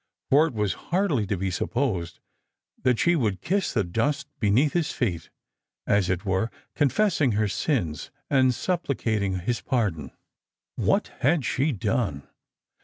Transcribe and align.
For 0.31 0.47
it 0.47 0.55
was 0.55 0.73
hardly 0.89 1.27
to 1.27 1.37
be 1.37 1.51
supposed 1.51 2.17
that 2.81 2.97
she 2.97 3.15
would 3.15 3.39
kiss 3.39 3.71
the 3.71 3.83
dust 3.83 4.27
beneath 4.39 4.73
liis 4.73 4.91
feet, 4.91 5.29
as 5.85 6.09
it 6.09 6.25
were, 6.25 6.49
confessing 6.73 7.35
oer 7.37 7.47
sins, 7.47 8.09
and 8.27 8.51
supplicating 8.51 9.41
his 9.41 9.61
pardon. 9.61 10.09
What 10.75 11.09
had 11.19 11.45
she 11.45 11.71
done 11.71 12.27